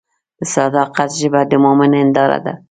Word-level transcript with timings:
د 0.39 0.41
صداقت 0.55 1.09
ژبه 1.19 1.41
د 1.51 1.53
مؤمن 1.63 1.91
هنداره 2.01 2.37
ده. 2.45 2.53